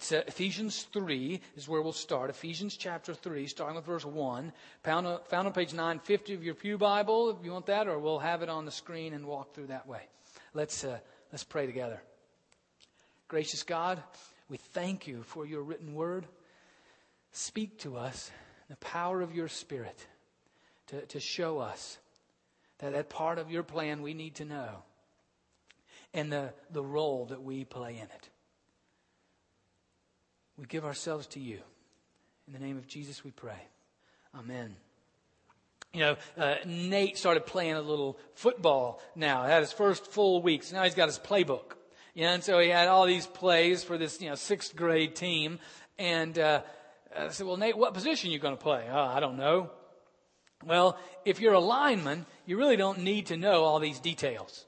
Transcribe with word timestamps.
It's 0.00 0.12
Ephesians 0.12 0.84
3 0.94 1.42
is 1.58 1.68
where 1.68 1.82
we'll 1.82 1.92
start. 1.92 2.30
Ephesians 2.30 2.74
chapter 2.74 3.12
3, 3.12 3.46
starting 3.46 3.76
with 3.76 3.84
verse 3.84 4.02
1. 4.02 4.50
Found, 4.84 5.20
found 5.28 5.46
on 5.46 5.52
page 5.52 5.74
950 5.74 6.32
of 6.32 6.42
your 6.42 6.54
Pew 6.54 6.78
Bible, 6.78 7.28
if 7.28 7.44
you 7.44 7.52
want 7.52 7.66
that, 7.66 7.86
or 7.86 7.98
we'll 7.98 8.18
have 8.18 8.40
it 8.40 8.48
on 8.48 8.64
the 8.64 8.70
screen 8.70 9.12
and 9.12 9.26
walk 9.26 9.52
through 9.52 9.66
that 9.66 9.86
way. 9.86 10.00
Let's, 10.54 10.84
uh, 10.84 11.00
let's 11.30 11.44
pray 11.44 11.66
together. 11.66 12.00
Gracious 13.28 13.62
God, 13.62 14.02
we 14.48 14.56
thank 14.56 15.06
you 15.06 15.22
for 15.22 15.44
your 15.44 15.62
written 15.62 15.92
word. 15.92 16.26
Speak 17.32 17.80
to 17.80 17.98
us 17.98 18.30
the 18.70 18.76
power 18.76 19.20
of 19.20 19.34
your 19.34 19.48
Spirit 19.48 20.06
to, 20.86 21.04
to 21.04 21.20
show 21.20 21.58
us 21.58 21.98
that 22.78 22.94
that 22.94 23.10
part 23.10 23.36
of 23.38 23.50
your 23.50 23.64
plan 23.64 24.00
we 24.00 24.14
need 24.14 24.36
to 24.36 24.46
know 24.46 24.76
and 26.14 26.32
the, 26.32 26.54
the 26.70 26.82
role 26.82 27.26
that 27.26 27.42
we 27.42 27.66
play 27.66 27.96
in 27.96 28.04
it. 28.04 28.29
We 30.60 30.66
give 30.66 30.84
ourselves 30.84 31.26
to 31.28 31.40
you. 31.40 31.58
In 32.46 32.52
the 32.52 32.58
name 32.58 32.76
of 32.76 32.86
Jesus, 32.86 33.24
we 33.24 33.30
pray. 33.30 33.66
Amen. 34.38 34.76
You 35.94 36.00
know, 36.00 36.16
uh, 36.36 36.56
Nate 36.66 37.16
started 37.16 37.46
playing 37.46 37.72
a 37.74 37.80
little 37.80 38.18
football 38.34 39.00
now. 39.16 39.42
Had 39.44 39.62
his 39.62 39.72
first 39.72 40.06
full 40.06 40.42
weeks. 40.42 40.70
Now 40.70 40.84
he's 40.84 40.94
got 40.94 41.08
his 41.08 41.18
playbook. 41.18 41.76
You 42.14 42.24
know, 42.24 42.32
and 42.32 42.44
so 42.44 42.58
he 42.58 42.68
had 42.68 42.88
all 42.88 43.06
these 43.06 43.26
plays 43.26 43.82
for 43.82 43.96
this, 43.96 44.20
you 44.20 44.28
know, 44.28 44.34
sixth 44.34 44.76
grade 44.76 45.16
team. 45.16 45.60
And 45.98 46.38
uh, 46.38 46.60
I 47.18 47.28
said, 47.28 47.46
well, 47.46 47.56
Nate, 47.56 47.78
what 47.78 47.94
position 47.94 48.28
are 48.28 48.32
you 48.34 48.38
going 48.38 48.56
to 48.56 48.62
play? 48.62 48.86
Oh, 48.90 48.98
I 48.98 49.18
don't 49.18 49.38
know. 49.38 49.70
Well, 50.62 50.98
if 51.24 51.40
you're 51.40 51.54
a 51.54 51.60
lineman, 51.60 52.26
you 52.44 52.58
really 52.58 52.76
don't 52.76 52.98
need 52.98 53.26
to 53.26 53.38
know 53.38 53.64
all 53.64 53.78
these 53.78 53.98
details. 53.98 54.66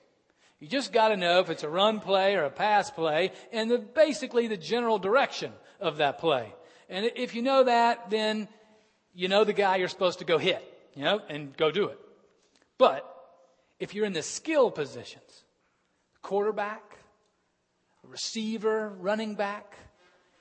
You 0.62 0.68
just 0.68 0.92
got 0.92 1.08
to 1.08 1.16
know 1.16 1.40
if 1.40 1.50
it's 1.50 1.64
a 1.64 1.68
run 1.68 1.98
play 1.98 2.36
or 2.36 2.44
a 2.44 2.50
pass 2.50 2.88
play 2.88 3.32
and 3.50 3.68
the, 3.68 3.78
basically 3.78 4.46
the 4.46 4.56
general 4.56 4.96
direction 4.96 5.52
of 5.80 5.96
that 5.96 6.18
play. 6.18 6.54
And 6.88 7.10
if 7.16 7.34
you 7.34 7.42
know 7.42 7.64
that, 7.64 8.10
then 8.10 8.46
you 9.12 9.26
know 9.26 9.42
the 9.42 9.52
guy 9.52 9.74
you're 9.74 9.88
supposed 9.88 10.20
to 10.20 10.24
go 10.24 10.38
hit, 10.38 10.62
you 10.94 11.02
know, 11.02 11.20
and 11.28 11.56
go 11.56 11.72
do 11.72 11.86
it. 11.86 11.98
But 12.78 13.04
if 13.80 13.92
you're 13.92 14.06
in 14.06 14.12
the 14.12 14.22
skill 14.22 14.70
positions, 14.70 15.42
quarterback, 16.22 16.96
receiver, 18.04 18.90
running 19.00 19.34
back, 19.34 19.74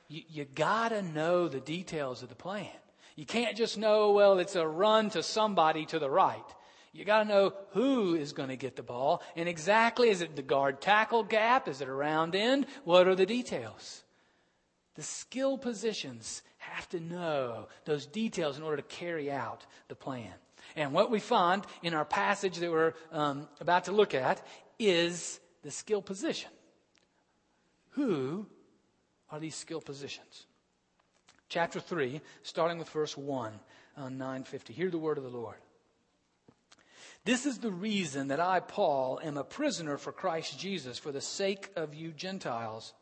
you, 0.07 0.21
you 0.29 0.45
gotta 0.45 1.01
know 1.01 1.47
the 1.47 1.59
details 1.59 2.21
of 2.21 2.29
the 2.29 2.35
plan. 2.35 2.67
You 3.15 3.25
can't 3.25 3.57
just 3.57 3.75
know, 3.75 4.11
well, 4.11 4.37
it's 4.37 4.55
a 4.55 4.67
run 4.67 5.09
to 5.09 5.23
somebody 5.23 5.87
to 5.87 5.97
the 5.97 6.11
right. 6.11 6.45
You 6.93 7.05
got 7.05 7.23
to 7.23 7.29
know 7.29 7.53
who 7.71 8.15
is 8.15 8.33
going 8.33 8.49
to 8.49 8.57
get 8.57 8.75
the 8.75 8.83
ball 8.83 9.23
and 9.35 9.47
exactly 9.47 10.09
is 10.09 10.21
it 10.21 10.35
the 10.35 10.41
guard 10.41 10.81
tackle 10.81 11.23
gap? 11.23 11.67
Is 11.67 11.81
it 11.81 11.87
a 11.87 11.93
round 11.93 12.35
end? 12.35 12.65
What 12.83 13.07
are 13.07 13.15
the 13.15 13.25
details? 13.25 14.03
The 14.95 15.03
skill 15.03 15.57
positions 15.57 16.41
have 16.57 16.89
to 16.89 16.99
know 16.99 17.67
those 17.85 18.05
details 18.05 18.57
in 18.57 18.63
order 18.63 18.77
to 18.77 18.83
carry 18.83 19.31
out 19.31 19.65
the 19.87 19.95
plan. 19.95 20.33
And 20.75 20.93
what 20.93 21.09
we 21.09 21.19
find 21.19 21.65
in 21.81 21.93
our 21.93 22.05
passage 22.05 22.57
that 22.57 22.69
we're 22.69 22.93
um, 23.11 23.47
about 23.59 23.85
to 23.85 23.93
look 23.93 24.13
at 24.13 24.45
is 24.77 25.39
the 25.63 25.71
skill 25.71 26.01
position. 26.01 26.51
Who 27.91 28.45
are 29.29 29.39
these 29.39 29.55
skill 29.55 29.81
positions? 29.81 30.45
Chapter 31.49 31.79
3, 31.79 32.21
starting 32.43 32.77
with 32.77 32.89
verse 32.89 33.17
1 33.17 33.53
on 33.97 34.17
950. 34.17 34.73
Hear 34.73 34.89
the 34.89 34.97
word 34.97 35.17
of 35.17 35.23
the 35.23 35.29
Lord. 35.29 35.57
This 37.23 37.45
is 37.45 37.59
the 37.59 37.71
reason 37.71 38.29
that 38.29 38.39
I, 38.39 38.59
Paul, 38.59 39.19
am 39.23 39.37
a 39.37 39.43
prisoner 39.43 39.97
for 39.97 40.11
Christ 40.11 40.59
Jesus 40.59 40.97
for 40.97 41.11
the 41.11 41.21
sake 41.21 41.69
of 41.75 41.93
you 41.93 42.11
Gentiles 42.11 42.93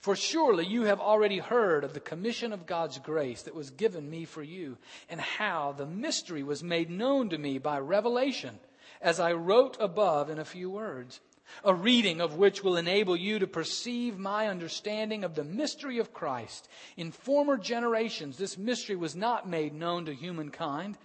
for 0.00 0.16
surely 0.16 0.66
you 0.66 0.82
have 0.82 1.00
already 1.00 1.38
heard 1.38 1.84
of 1.84 1.94
the 1.94 2.00
commission 2.00 2.52
of 2.52 2.66
God's 2.66 2.98
grace 2.98 3.42
that 3.42 3.54
was 3.54 3.70
given 3.70 4.08
me 4.08 4.24
for 4.24 4.42
you, 4.42 4.76
and 5.08 5.20
how 5.20 5.72
the 5.72 5.86
mystery 5.86 6.42
was 6.42 6.62
made 6.62 6.90
known 6.90 7.30
to 7.30 7.38
me 7.38 7.58
by 7.58 7.78
revelation, 7.78 8.58
as 9.00 9.20
I 9.20 9.32
wrote 9.32 9.76
above 9.80 10.30
in 10.30 10.38
a 10.38 10.44
few 10.44 10.70
words. 10.70 11.20
A 11.62 11.74
reading 11.74 12.22
of 12.22 12.36
which 12.36 12.64
will 12.64 12.76
enable 12.76 13.16
you 13.16 13.38
to 13.38 13.46
perceive 13.46 14.18
my 14.18 14.48
understanding 14.48 15.24
of 15.24 15.34
the 15.34 15.44
mystery 15.44 15.98
of 15.98 16.14
Christ. 16.14 16.68
In 16.96 17.12
former 17.12 17.58
generations, 17.58 18.38
this 18.38 18.56
mystery 18.56 18.96
was 18.96 19.14
not 19.14 19.48
made 19.48 19.74
known 19.74 20.06
to 20.06 20.14
humankind, 20.14 20.96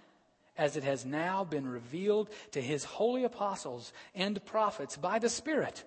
as 0.60 0.76
it 0.76 0.84
has 0.84 1.06
now 1.06 1.42
been 1.42 1.66
revealed 1.66 2.28
to 2.52 2.60
his 2.60 2.84
holy 2.84 3.24
apostles 3.24 3.94
and 4.14 4.44
prophets 4.44 4.94
by 4.94 5.18
the 5.18 5.30
Spirit. 5.30 5.84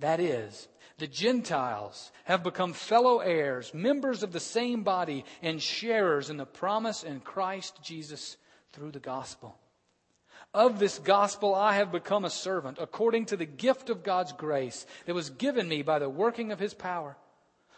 That 0.00 0.20
is, 0.20 0.68
the 0.98 1.06
Gentiles 1.06 2.12
have 2.24 2.42
become 2.42 2.74
fellow 2.74 3.20
heirs, 3.20 3.72
members 3.72 4.22
of 4.22 4.32
the 4.32 4.40
same 4.40 4.82
body, 4.82 5.24
and 5.40 5.62
sharers 5.62 6.28
in 6.28 6.36
the 6.36 6.44
promise 6.44 7.04
in 7.04 7.20
Christ 7.20 7.78
Jesus 7.82 8.36
through 8.74 8.90
the 8.90 9.00
gospel. 9.00 9.56
Of 10.52 10.78
this 10.78 10.98
gospel 10.98 11.54
I 11.54 11.72
have 11.76 11.90
become 11.90 12.26
a 12.26 12.30
servant, 12.30 12.76
according 12.78 13.26
to 13.26 13.38
the 13.38 13.46
gift 13.46 13.88
of 13.88 14.02
God's 14.02 14.32
grace 14.32 14.84
that 15.06 15.14
was 15.14 15.30
given 15.30 15.66
me 15.66 15.80
by 15.80 15.98
the 15.98 16.10
working 16.10 16.52
of 16.52 16.58
his 16.58 16.74
power. 16.74 17.16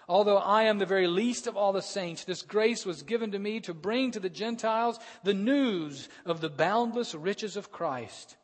Although 0.08 0.38
I 0.38 0.64
am 0.64 0.78
the 0.78 0.86
very 0.86 1.06
least 1.06 1.46
of 1.46 1.56
all 1.56 1.72
the 1.72 1.80
saints, 1.80 2.24
this 2.24 2.42
grace 2.42 2.84
was 2.84 3.02
given 3.02 3.30
to 3.32 3.38
me 3.38 3.60
to 3.60 3.72
bring 3.72 4.10
to 4.10 4.20
the 4.20 4.28
Gentiles 4.28 4.98
the 5.22 5.34
news 5.34 6.08
of 6.26 6.40
the 6.40 6.50
boundless 6.50 7.14
riches 7.14 7.56
of 7.56 7.72
Christ 7.72 8.36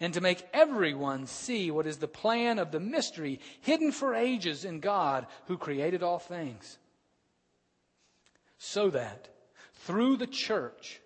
and 0.00 0.14
to 0.14 0.20
make 0.20 0.46
everyone 0.54 1.26
see 1.26 1.70
what 1.70 1.86
is 1.86 1.98
the 1.98 2.08
plan 2.08 2.58
of 2.58 2.72
the 2.72 2.80
mystery 2.80 3.38
hidden 3.60 3.92
for 3.92 4.14
ages 4.14 4.64
in 4.64 4.80
God 4.80 5.26
who 5.46 5.58
created 5.58 6.02
all 6.02 6.18
things. 6.18 6.78
So 8.56 8.88
that 8.90 9.28
through 9.74 10.16
the 10.16 10.26
church, 10.26 11.00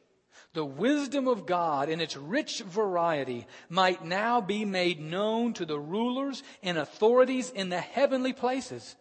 the 0.53 0.65
wisdom 0.65 1.27
of 1.27 1.47
God 1.47 1.89
in 1.89 2.01
its 2.01 2.17
rich 2.17 2.61
variety 2.61 3.47
might 3.69 4.05
now 4.05 4.41
be 4.41 4.65
made 4.65 5.01
known 5.01 5.53
to 5.55 5.67
the 5.67 5.79
rulers 5.79 6.45
and 6.63 6.79
authorities 6.79 7.51
in 7.51 7.71
the 7.71 7.81
heavenly 7.81 8.33
places. 8.33 8.95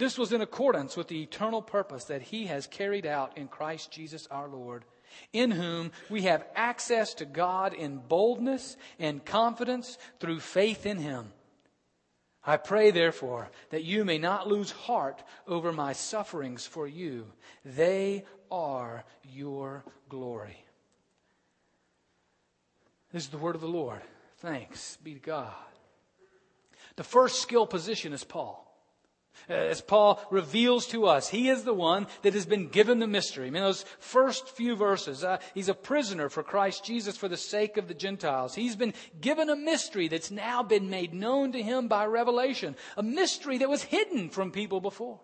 This 0.00 0.16
was 0.16 0.32
in 0.32 0.40
accordance 0.40 0.96
with 0.96 1.08
the 1.08 1.22
eternal 1.22 1.60
purpose 1.60 2.04
that 2.04 2.22
He 2.22 2.46
has 2.46 2.66
carried 2.66 3.04
out 3.04 3.36
in 3.36 3.48
Christ 3.48 3.90
Jesus 3.90 4.26
our 4.30 4.48
Lord 4.48 4.86
in 5.30 5.50
whom 5.50 5.92
we 6.08 6.22
have 6.22 6.46
access 6.56 7.12
to 7.14 7.26
God 7.26 7.74
in 7.74 7.98
boldness 7.98 8.78
and 8.98 9.22
confidence 9.22 9.98
through 10.18 10.40
faith 10.40 10.86
in 10.86 10.96
Him. 10.96 11.34
I 12.42 12.56
pray, 12.56 12.92
therefore, 12.92 13.50
that 13.68 13.84
you 13.84 14.06
may 14.06 14.16
not 14.16 14.48
lose 14.48 14.70
heart 14.70 15.22
over 15.46 15.70
my 15.70 15.92
sufferings 15.92 16.64
for 16.66 16.88
you. 16.88 17.26
They 17.62 18.24
are 18.50 19.04
your 19.34 19.84
glory. 20.08 20.64
This 23.12 23.24
is 23.24 23.28
the 23.28 23.36
word 23.36 23.54
of 23.54 23.60
the 23.60 23.68
Lord. 23.68 24.00
Thanks 24.38 24.96
be 25.04 25.12
to 25.12 25.20
God. 25.20 25.52
The 26.96 27.04
first 27.04 27.42
skill 27.42 27.66
position 27.66 28.14
is 28.14 28.24
Paul. 28.24 28.69
As 29.48 29.80
Paul 29.80 30.20
reveals 30.30 30.86
to 30.88 31.06
us, 31.06 31.28
he 31.28 31.48
is 31.48 31.64
the 31.64 31.74
one 31.74 32.06
that 32.22 32.34
has 32.34 32.46
been 32.46 32.68
given 32.68 32.98
the 32.98 33.06
mystery. 33.06 33.48
I 33.48 33.50
mean, 33.50 33.62
those 33.62 33.84
first 33.98 34.48
few 34.48 34.76
verses, 34.76 35.24
uh, 35.24 35.38
he's 35.54 35.68
a 35.68 35.74
prisoner 35.74 36.28
for 36.28 36.42
Christ 36.42 36.84
Jesus 36.84 37.16
for 37.16 37.28
the 37.28 37.36
sake 37.36 37.76
of 37.76 37.88
the 37.88 37.94
Gentiles. 37.94 38.54
He's 38.54 38.76
been 38.76 38.94
given 39.20 39.48
a 39.48 39.56
mystery 39.56 40.08
that's 40.08 40.30
now 40.30 40.62
been 40.62 40.90
made 40.90 41.14
known 41.14 41.52
to 41.52 41.62
him 41.62 41.88
by 41.88 42.06
revelation, 42.06 42.76
a 42.96 43.02
mystery 43.02 43.58
that 43.58 43.68
was 43.68 43.82
hidden 43.82 44.30
from 44.30 44.50
people 44.50 44.80
before. 44.80 45.20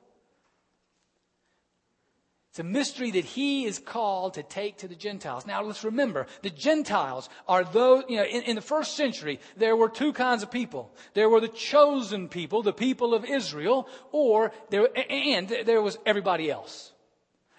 It's 2.56 2.60
a 2.60 2.64
mystery 2.64 3.10
that 3.10 3.26
he 3.26 3.66
is 3.66 3.78
called 3.78 4.32
to 4.34 4.42
take 4.42 4.78
to 4.78 4.88
the 4.88 4.94
Gentiles. 4.94 5.46
Now 5.46 5.62
let's 5.62 5.84
remember, 5.84 6.26
the 6.40 6.48
Gentiles 6.48 7.28
are 7.46 7.64
those, 7.64 8.04
you 8.08 8.16
know, 8.16 8.24
in, 8.24 8.44
in, 8.44 8.56
the 8.56 8.62
first 8.62 8.96
century, 8.96 9.40
there 9.58 9.76
were 9.76 9.90
two 9.90 10.14
kinds 10.14 10.42
of 10.42 10.50
people. 10.50 10.90
There 11.12 11.28
were 11.28 11.42
the 11.42 11.48
chosen 11.48 12.30
people, 12.30 12.62
the 12.62 12.72
people 12.72 13.12
of 13.12 13.26
Israel, 13.26 13.86
or 14.10 14.52
there, 14.70 14.88
and 15.10 15.46
there 15.66 15.82
was 15.82 15.98
everybody 16.06 16.50
else. 16.50 16.94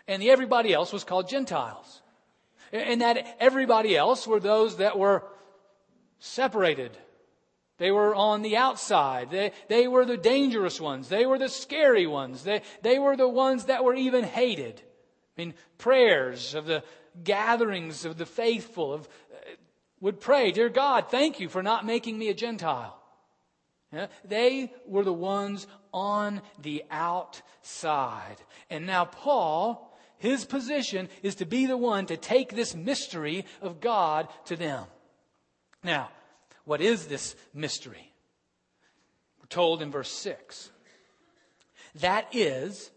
And 0.07 0.19
the 0.19 0.31
everybody 0.31 0.73
else 0.73 0.91
was 0.91 1.03
called 1.03 1.29
Gentiles. 1.29 2.01
And 2.73 3.01
that 3.01 3.37
everybody 3.39 3.95
else 3.95 4.25
were 4.25 4.39
those 4.39 4.77
that 4.77 4.97
were 4.97 5.23
separated. 6.17 6.97
They 7.77 7.91
were 7.91 8.15
on 8.15 8.41
the 8.41 8.57
outside. 8.57 9.29
They, 9.29 9.51
they 9.67 9.87
were 9.87 10.05
the 10.05 10.17
dangerous 10.17 10.81
ones. 10.81 11.07
They 11.07 11.27
were 11.27 11.37
the 11.37 11.49
scary 11.49 12.07
ones. 12.07 12.43
They, 12.43 12.63
they 12.81 12.97
were 12.97 13.15
the 13.15 13.29
ones 13.29 13.65
that 13.65 13.83
were 13.83 13.93
even 13.93 14.23
hated. 14.23 14.81
I 15.37 15.41
mean, 15.41 15.53
prayers 15.77 16.55
of 16.55 16.65
the 16.65 16.83
gatherings 17.23 18.05
of 18.05 18.17
the 18.17 18.25
faithful 18.25 18.93
of, 18.93 19.07
uh, 19.33 19.51
would 19.99 20.19
pray, 20.19 20.51
Dear 20.51 20.69
God, 20.69 21.09
thank 21.09 21.39
you 21.39 21.49
for 21.49 21.61
not 21.61 21.85
making 21.85 22.17
me 22.17 22.29
a 22.29 22.33
Gentile. 22.33 22.99
Yeah? 23.91 24.07
They 24.25 24.73
were 24.85 25.03
the 25.03 25.13
ones 25.13 25.67
on 25.93 26.41
the 26.61 26.83
outside. 26.91 28.37
And 28.69 28.85
now 28.85 29.05
Paul, 29.05 29.97
his 30.17 30.45
position 30.45 31.09
is 31.23 31.35
to 31.35 31.45
be 31.45 31.65
the 31.65 31.77
one 31.77 32.05
to 32.07 32.17
take 32.17 32.53
this 32.53 32.75
mystery 32.75 33.45
of 33.61 33.79
God 33.79 34.27
to 34.45 34.55
them. 34.55 34.85
Now, 35.83 36.09
what 36.65 36.81
is 36.81 37.07
this 37.07 37.35
mystery? 37.53 38.11
We're 39.39 39.47
told 39.47 39.81
in 39.81 39.91
verse 39.91 40.11
6. 40.11 40.71
That 41.95 42.27
is, 42.35 42.91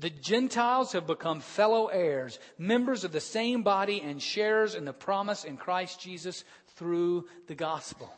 the 0.00 0.10
Gentiles 0.10 0.92
have 0.92 1.06
become 1.06 1.40
fellow 1.40 1.86
heirs, 1.86 2.38
members 2.58 3.04
of 3.04 3.12
the 3.12 3.20
same 3.20 3.62
body, 3.62 4.00
and 4.00 4.20
sharers 4.20 4.74
in 4.74 4.84
the 4.84 4.92
promise 4.92 5.44
in 5.44 5.56
Christ 5.56 6.00
Jesus 6.00 6.44
through 6.76 7.26
the 7.46 7.54
gospel. 7.54 8.12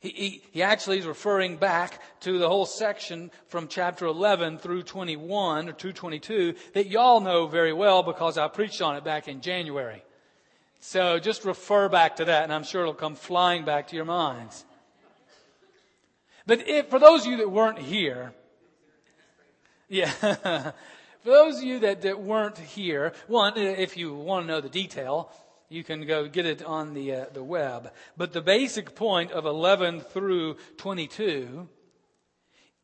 He, 0.00 0.08
he, 0.10 0.42
he, 0.52 0.62
actually 0.62 0.98
is 0.98 1.06
referring 1.06 1.56
back 1.56 2.00
to 2.20 2.38
the 2.38 2.48
whole 2.48 2.66
section 2.66 3.30
from 3.48 3.68
chapter 3.68 4.06
11 4.06 4.58
through 4.58 4.82
21 4.82 5.68
or 5.68 5.72
222 5.72 6.54
that 6.74 6.88
y'all 6.88 7.20
know 7.20 7.46
very 7.46 7.72
well 7.72 8.02
because 8.02 8.36
I 8.36 8.48
preached 8.48 8.82
on 8.82 8.96
it 8.96 9.04
back 9.04 9.26
in 9.26 9.40
January. 9.40 10.02
So 10.80 11.18
just 11.18 11.44
refer 11.44 11.88
back 11.88 12.16
to 12.16 12.26
that 12.26 12.42
and 12.44 12.52
I'm 12.52 12.64
sure 12.64 12.82
it'll 12.82 12.94
come 12.94 13.14
flying 13.14 13.64
back 13.64 13.88
to 13.88 13.96
your 13.96 14.04
minds. 14.04 14.66
But 16.46 16.68
if, 16.68 16.88
for 16.90 16.98
those 16.98 17.24
of 17.24 17.32
you 17.32 17.38
that 17.38 17.50
weren't 17.50 17.78
here, 17.78 18.34
yeah. 19.88 20.10
For 21.26 21.30
those 21.30 21.58
of 21.58 21.64
you 21.64 21.80
that, 21.80 22.02
that 22.02 22.20
weren't 22.20 22.58
here, 22.58 23.12
one, 23.26 23.56
if 23.56 23.96
you 23.96 24.14
want 24.14 24.46
to 24.46 24.52
know 24.52 24.60
the 24.60 24.68
detail, 24.68 25.30
you 25.68 25.82
can 25.82 26.06
go 26.06 26.28
get 26.28 26.46
it 26.46 26.62
on 26.62 26.94
the, 26.94 27.12
uh, 27.12 27.24
the 27.32 27.42
web. 27.42 27.92
But 28.16 28.32
the 28.32 28.40
basic 28.40 28.94
point 28.94 29.32
of 29.32 29.44
11 29.44 30.00
through 30.00 30.56
22 30.76 31.68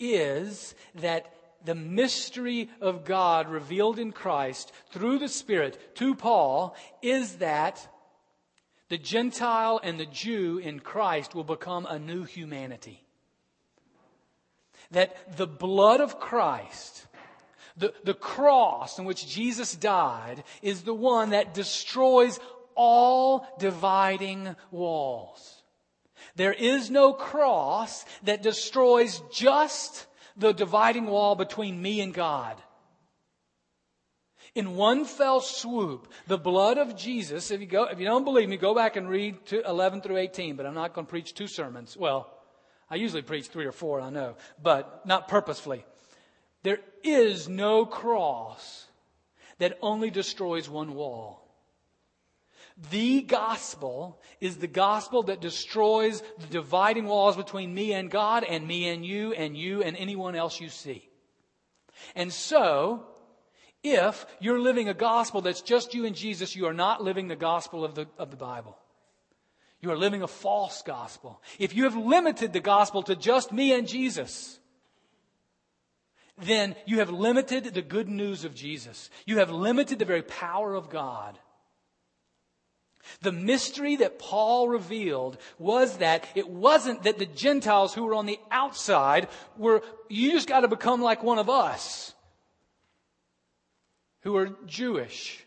is 0.00 0.74
that 0.96 1.32
the 1.64 1.76
mystery 1.76 2.68
of 2.80 3.04
God 3.04 3.48
revealed 3.48 3.98
in 3.98 4.10
Christ 4.10 4.72
through 4.90 5.20
the 5.20 5.28
Spirit 5.28 5.96
to 5.96 6.14
Paul 6.14 6.76
is 7.00 7.36
that 7.36 7.86
the 8.88 8.98
Gentile 8.98 9.80
and 9.82 9.98
the 9.98 10.06
Jew 10.06 10.58
in 10.58 10.80
Christ 10.80 11.34
will 11.34 11.44
become 11.44 11.86
a 11.86 11.98
new 11.98 12.24
humanity 12.24 13.04
that 14.92 15.36
the 15.36 15.46
blood 15.46 16.00
of 16.00 16.20
Christ, 16.20 17.06
the, 17.76 17.92
the 18.04 18.14
cross 18.14 18.98
in 18.98 19.04
which 19.04 19.26
Jesus 19.26 19.74
died, 19.74 20.44
is 20.62 20.82
the 20.82 20.94
one 20.94 21.30
that 21.30 21.54
destroys 21.54 22.38
all 22.74 23.46
dividing 23.58 24.54
walls. 24.70 25.62
There 26.36 26.52
is 26.52 26.90
no 26.90 27.12
cross 27.12 28.04
that 28.22 28.42
destroys 28.42 29.22
just 29.32 30.06
the 30.36 30.52
dividing 30.52 31.06
wall 31.06 31.34
between 31.34 31.80
me 31.80 32.00
and 32.00 32.14
God. 32.14 32.56
In 34.54 34.76
one 34.76 35.06
fell 35.06 35.40
swoop, 35.40 36.12
the 36.26 36.38
blood 36.38 36.76
of 36.76 36.94
Jesus, 36.94 37.50
if 37.50 37.60
you 37.60 37.66
go, 37.66 37.84
if 37.84 37.98
you 37.98 38.04
don't 38.04 38.24
believe 38.24 38.48
me, 38.48 38.58
go 38.58 38.74
back 38.74 38.96
and 38.96 39.08
read 39.08 39.36
11 39.50 40.02
through 40.02 40.18
18, 40.18 40.56
but 40.56 40.66
I'm 40.66 40.74
not 40.74 40.92
going 40.92 41.06
to 41.06 41.10
preach 41.10 41.32
two 41.32 41.46
sermons. 41.46 41.96
Well, 41.96 42.31
I 42.92 42.96
usually 42.96 43.22
preach 43.22 43.46
three 43.46 43.64
or 43.64 43.72
four, 43.72 44.02
I 44.02 44.10
know, 44.10 44.36
but 44.62 45.06
not 45.06 45.26
purposefully. 45.26 45.82
There 46.62 46.80
is 47.02 47.48
no 47.48 47.86
cross 47.86 48.86
that 49.56 49.78
only 49.80 50.10
destroys 50.10 50.68
one 50.68 50.94
wall. 50.94 51.42
The 52.90 53.22
gospel 53.22 54.20
is 54.42 54.58
the 54.58 54.66
gospel 54.66 55.22
that 55.22 55.40
destroys 55.40 56.22
the 56.38 56.46
dividing 56.48 57.06
walls 57.06 57.34
between 57.34 57.72
me 57.72 57.94
and 57.94 58.10
God 58.10 58.44
and 58.44 58.68
me 58.68 58.90
and 58.90 59.06
you 59.06 59.32
and 59.32 59.56
you 59.56 59.82
and 59.82 59.96
anyone 59.96 60.34
else 60.34 60.60
you 60.60 60.68
see. 60.68 61.08
And 62.14 62.30
so, 62.30 63.06
if 63.82 64.26
you're 64.38 64.60
living 64.60 64.90
a 64.90 64.94
gospel 64.94 65.40
that's 65.40 65.62
just 65.62 65.94
you 65.94 66.04
and 66.04 66.14
Jesus, 66.14 66.54
you 66.54 66.66
are 66.66 66.74
not 66.74 67.02
living 67.02 67.28
the 67.28 67.36
gospel 67.36 67.86
of 67.86 67.94
the, 67.94 68.06
of 68.18 68.30
the 68.30 68.36
Bible. 68.36 68.76
You 69.82 69.90
are 69.90 69.96
living 69.96 70.22
a 70.22 70.28
false 70.28 70.80
gospel. 70.82 71.42
If 71.58 71.74
you 71.74 71.84
have 71.84 71.96
limited 71.96 72.52
the 72.52 72.60
gospel 72.60 73.02
to 73.02 73.16
just 73.16 73.52
me 73.52 73.72
and 73.72 73.86
Jesus, 73.86 74.60
then 76.38 76.76
you 76.86 77.00
have 77.00 77.10
limited 77.10 77.64
the 77.64 77.82
good 77.82 78.08
news 78.08 78.44
of 78.44 78.54
Jesus. 78.54 79.10
You 79.26 79.38
have 79.38 79.50
limited 79.50 79.98
the 79.98 80.04
very 80.04 80.22
power 80.22 80.74
of 80.74 80.88
God. 80.88 81.36
The 83.22 83.32
mystery 83.32 83.96
that 83.96 84.20
Paul 84.20 84.68
revealed 84.68 85.36
was 85.58 85.98
that 85.98 86.28
it 86.36 86.48
wasn't 86.48 87.02
that 87.02 87.18
the 87.18 87.26
Gentiles 87.26 87.92
who 87.92 88.04
were 88.04 88.14
on 88.14 88.26
the 88.26 88.38
outside 88.52 89.26
were, 89.58 89.82
you 90.08 90.30
just 90.30 90.48
got 90.48 90.60
to 90.60 90.68
become 90.68 91.02
like 91.02 91.24
one 91.24 91.40
of 91.40 91.50
us 91.50 92.14
who 94.20 94.36
are 94.36 94.50
Jewish. 94.66 95.44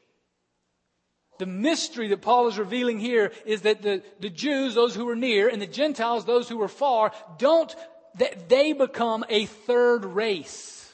The 1.38 1.46
mystery 1.46 2.08
that 2.10 2.22
Paul 2.22 2.48
is 2.48 2.58
revealing 2.58 3.00
here 3.00 3.32
is 3.46 3.62
that 3.62 3.82
the, 3.82 4.02
the 4.20 4.30
Jews, 4.30 4.76
those 4.76 4.96
who 4.96 5.06
were 5.06 5.16
near, 5.16 5.50
and 5.50 5.62
the 5.62 5.68
Gentiles, 5.68 6.26
those 6.26 6.48
who 6.48 6.58
were 6.58 6.68
far, 6.68 7.12
don't, 7.38 7.74
that 8.20 8.50
they 8.50 8.74
become 8.74 9.26
a 9.30 9.46
third 9.46 10.06
race, 10.06 10.94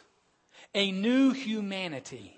a 0.74 0.92
new 0.92 1.32
humanity. 1.32 2.38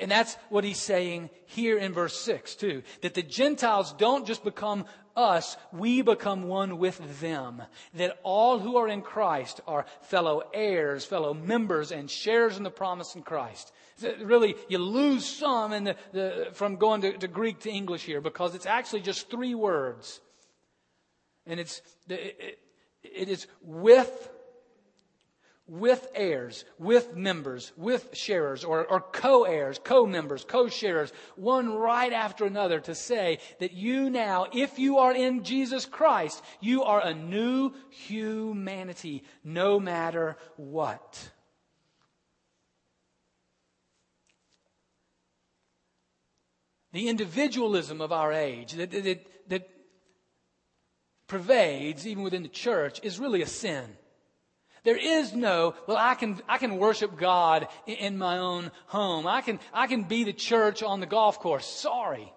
And 0.00 0.10
that's 0.10 0.36
what 0.50 0.62
he's 0.62 0.78
saying 0.78 1.30
here 1.46 1.76
in 1.76 1.92
verse 1.92 2.18
6 2.20 2.54
too. 2.54 2.82
That 3.02 3.14
the 3.14 3.22
Gentiles 3.22 3.92
don't 3.94 4.26
just 4.26 4.44
become 4.44 4.84
us, 5.16 5.56
we 5.72 6.02
become 6.02 6.44
one 6.44 6.78
with 6.78 7.20
them. 7.20 7.62
That 7.94 8.18
all 8.22 8.60
who 8.60 8.76
are 8.76 8.88
in 8.88 9.02
Christ 9.02 9.60
are 9.66 9.86
fellow 10.02 10.44
heirs, 10.54 11.04
fellow 11.04 11.34
members, 11.34 11.90
and 11.90 12.08
shares 12.08 12.56
in 12.56 12.62
the 12.62 12.70
promise 12.70 13.16
in 13.16 13.22
Christ 13.22 13.72
Uh, 14.02 14.24
really, 14.24 14.56
you 14.68 14.78
lose 14.78 15.24
some 15.26 15.72
in 15.72 15.84
the, 15.84 15.96
the, 16.12 16.48
from 16.52 16.76
going 16.76 17.00
to, 17.02 17.16
to 17.18 17.28
Greek 17.28 17.60
to 17.60 17.70
English 17.70 18.04
here 18.04 18.20
because 18.20 18.54
it's 18.54 18.66
actually 18.66 19.00
just 19.00 19.30
three 19.30 19.54
words. 19.54 20.20
And 21.46 21.58
it's, 21.58 21.82
it, 22.08 22.58
it 23.02 23.28
is 23.28 23.46
with, 23.62 24.30
with 25.66 26.06
heirs, 26.14 26.64
with 26.78 27.16
members, 27.16 27.72
with 27.76 28.10
sharers, 28.12 28.64
or, 28.64 28.86
or 28.86 29.00
co-heirs, 29.00 29.80
co-members, 29.82 30.44
co-sharers, 30.44 31.12
one 31.36 31.72
right 31.74 32.12
after 32.12 32.44
another 32.44 32.80
to 32.80 32.94
say 32.94 33.38
that 33.58 33.72
you 33.72 34.10
now, 34.10 34.46
if 34.52 34.78
you 34.78 34.98
are 34.98 35.14
in 35.14 35.44
Jesus 35.44 35.86
Christ, 35.86 36.42
you 36.60 36.82
are 36.84 37.00
a 37.00 37.14
new 37.14 37.72
humanity, 37.90 39.24
no 39.44 39.80
matter 39.80 40.36
what. 40.56 41.30
The 46.92 47.08
individualism 47.08 48.00
of 48.00 48.12
our 48.12 48.32
age 48.32 48.72
that, 48.72 48.90
that, 48.90 49.26
that 49.48 49.68
pervades 51.26 52.06
even 52.06 52.22
within 52.22 52.42
the 52.42 52.48
church 52.48 53.00
is 53.02 53.18
really 53.18 53.42
a 53.42 53.46
sin. 53.46 53.96
There 54.82 54.96
is 54.96 55.34
no, 55.34 55.74
well, 55.86 55.98
I 55.98 56.14
can, 56.14 56.40
I 56.48 56.58
can 56.58 56.78
worship 56.78 57.18
God 57.18 57.68
in 57.86 58.16
my 58.16 58.38
own 58.38 58.70
home. 58.86 59.26
I 59.26 59.42
can, 59.42 59.60
I 59.72 59.86
can 59.86 60.04
be 60.04 60.24
the 60.24 60.32
church 60.32 60.82
on 60.82 61.00
the 61.00 61.06
golf 61.06 61.38
course. 61.38 61.66
Sorry. 61.66 62.32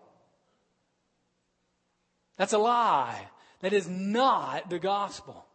That's 2.37 2.53
a 2.53 2.57
lie. 2.57 3.29
That 3.61 3.73
is 3.73 3.87
not 3.87 4.69
the 4.69 4.79
gospel 4.79 5.45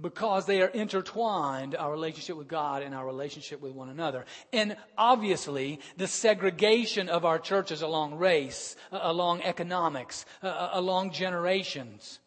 because 0.00 0.46
they 0.46 0.62
are 0.62 0.68
intertwined, 0.68 1.74
our 1.74 1.90
relationship 1.90 2.36
with 2.36 2.48
God 2.48 2.82
and 2.82 2.94
our 2.94 3.06
relationship 3.06 3.60
with 3.60 3.72
one 3.72 3.88
another. 3.88 4.24
And 4.52 4.76
obviously, 4.96 5.80
the 5.96 6.06
segregation 6.06 7.08
of 7.08 7.24
our 7.24 7.38
churches 7.38 7.82
along 7.82 8.16
race, 8.16 8.76
uh, 8.92 9.00
along 9.02 9.42
economics, 9.42 10.26
uh, 10.42 10.48
uh, 10.48 10.70
along 10.72 11.12
generations 11.12 12.18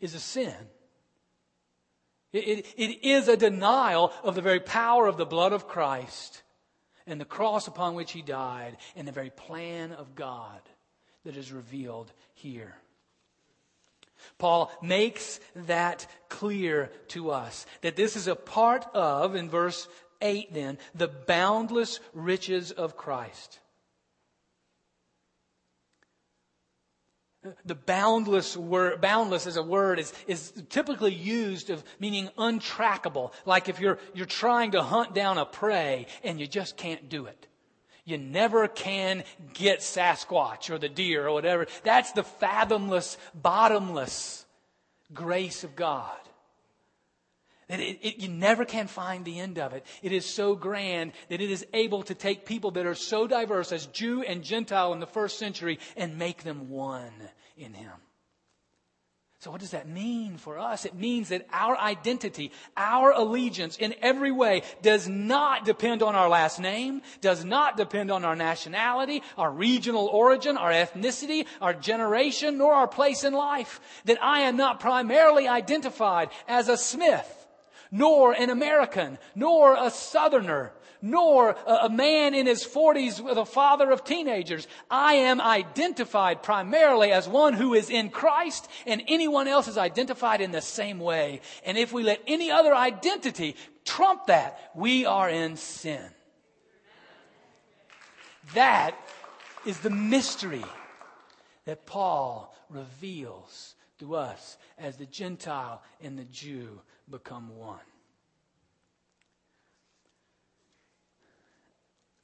is 0.00 0.14
a 0.14 0.20
sin. 0.20 0.54
It, 2.32 2.48
it, 2.48 2.66
it 2.76 3.06
is 3.06 3.28
a 3.28 3.36
denial 3.36 4.12
of 4.22 4.34
the 4.34 4.42
very 4.42 4.60
power 4.60 5.06
of 5.06 5.16
the 5.16 5.26
blood 5.26 5.52
of 5.52 5.68
Christ 5.68 6.42
and 7.06 7.20
the 7.20 7.24
cross 7.24 7.66
upon 7.66 7.94
which 7.94 8.12
he 8.12 8.22
died 8.22 8.76
and 8.96 9.06
the 9.06 9.12
very 9.12 9.30
plan 9.30 9.92
of 9.92 10.14
God 10.14 10.60
that 11.24 11.36
is 11.36 11.52
revealed 11.52 12.12
here. 12.34 12.74
Paul 14.38 14.70
makes 14.82 15.40
that 15.54 16.06
clear 16.28 16.90
to 17.08 17.30
us 17.30 17.66
that 17.82 17.96
this 17.96 18.16
is 18.16 18.26
a 18.26 18.36
part 18.36 18.86
of, 18.94 19.34
in 19.34 19.48
verse 19.48 19.88
8 20.20 20.52
then, 20.54 20.78
the 20.94 21.08
boundless 21.08 22.00
riches 22.12 22.70
of 22.70 22.96
Christ. 22.96 23.58
The 27.64 27.74
boundless 27.74 28.56
word, 28.56 29.00
boundless 29.00 29.48
as 29.48 29.56
a 29.56 29.64
word 29.64 29.98
is, 29.98 30.12
is 30.28 30.52
typically 30.68 31.12
used 31.12 31.70
of 31.70 31.82
meaning 31.98 32.28
untrackable. 32.38 33.32
Like 33.44 33.68
if 33.68 33.80
you're, 33.80 33.98
you're 34.14 34.26
trying 34.26 34.72
to 34.72 34.82
hunt 34.82 35.12
down 35.12 35.38
a 35.38 35.44
prey 35.44 36.06
and 36.22 36.38
you 36.38 36.46
just 36.46 36.76
can't 36.76 37.08
do 37.08 37.26
it. 37.26 37.48
You 38.04 38.18
never 38.18 38.66
can 38.66 39.22
get 39.52 39.80
Sasquatch 39.80 40.70
or 40.70 40.78
the 40.78 40.88
deer 40.88 41.26
or 41.26 41.32
whatever. 41.32 41.66
That's 41.84 42.12
the 42.12 42.24
fathomless, 42.24 43.16
bottomless 43.34 44.44
grace 45.14 45.62
of 45.62 45.76
God. 45.76 46.18
That 47.68 47.80
it, 47.80 47.98
it, 48.02 48.16
you 48.18 48.28
never 48.28 48.64
can 48.64 48.88
find 48.88 49.24
the 49.24 49.38
end 49.38 49.58
of 49.58 49.72
it. 49.72 49.86
It 50.02 50.12
is 50.12 50.26
so 50.26 50.56
grand 50.56 51.12
that 51.28 51.40
it 51.40 51.50
is 51.50 51.64
able 51.72 52.02
to 52.02 52.14
take 52.14 52.44
people 52.44 52.72
that 52.72 52.86
are 52.86 52.94
so 52.94 53.26
diverse 53.26 53.72
as 53.72 53.86
Jew 53.86 54.22
and 54.22 54.42
Gentile 54.42 54.92
in 54.92 55.00
the 55.00 55.06
first 55.06 55.38
century 55.38 55.78
and 55.96 56.18
make 56.18 56.42
them 56.42 56.68
one 56.68 57.12
in 57.56 57.72
Him. 57.72 57.92
So, 59.42 59.50
what 59.50 59.60
does 59.60 59.72
that 59.72 59.88
mean 59.88 60.36
for 60.36 60.56
us? 60.56 60.84
It 60.84 60.94
means 60.94 61.30
that 61.30 61.48
our 61.52 61.76
identity, 61.76 62.52
our 62.76 63.10
allegiance 63.10 63.76
in 63.76 63.92
every 64.00 64.30
way 64.30 64.62
does 64.82 65.08
not 65.08 65.64
depend 65.64 66.00
on 66.00 66.14
our 66.14 66.28
last 66.28 66.60
name, 66.60 67.02
does 67.20 67.44
not 67.44 67.76
depend 67.76 68.12
on 68.12 68.24
our 68.24 68.36
nationality, 68.36 69.20
our 69.36 69.50
regional 69.50 70.06
origin, 70.06 70.56
our 70.56 70.70
ethnicity, 70.70 71.46
our 71.60 71.74
generation, 71.74 72.56
nor 72.56 72.72
our 72.72 72.86
place 72.86 73.24
in 73.24 73.34
life. 73.34 73.80
That 74.04 74.22
I 74.22 74.42
am 74.42 74.56
not 74.56 74.78
primarily 74.78 75.48
identified 75.48 76.28
as 76.46 76.68
a 76.68 76.76
Smith, 76.76 77.48
nor 77.90 78.34
an 78.34 78.48
American, 78.48 79.18
nor 79.34 79.74
a 79.74 79.90
Southerner, 79.90 80.72
nor 81.02 81.56
a 81.66 81.90
man 81.90 82.34
in 82.34 82.46
his 82.46 82.64
40s 82.64 83.20
with 83.20 83.36
a 83.36 83.44
father 83.44 83.90
of 83.90 84.04
teenagers. 84.04 84.68
I 84.88 85.14
am 85.14 85.40
identified 85.40 86.42
primarily 86.42 87.10
as 87.10 87.28
one 87.28 87.54
who 87.54 87.74
is 87.74 87.90
in 87.90 88.08
Christ, 88.08 88.68
and 88.86 89.02
anyone 89.08 89.48
else 89.48 89.66
is 89.66 89.76
identified 89.76 90.40
in 90.40 90.52
the 90.52 90.62
same 90.62 91.00
way. 91.00 91.40
And 91.66 91.76
if 91.76 91.92
we 91.92 92.04
let 92.04 92.22
any 92.26 92.50
other 92.50 92.74
identity 92.74 93.56
trump 93.84 94.26
that, 94.26 94.70
we 94.74 95.04
are 95.04 95.28
in 95.28 95.56
sin. 95.56 96.04
That 98.54 98.94
is 99.66 99.80
the 99.80 99.90
mystery 99.90 100.64
that 101.64 101.86
Paul 101.86 102.54
reveals 102.68 103.74
to 103.98 104.14
us 104.14 104.56
as 104.78 104.96
the 104.96 105.06
Gentile 105.06 105.82
and 106.00 106.18
the 106.18 106.24
Jew 106.24 106.80
become 107.10 107.56
one. 107.56 107.78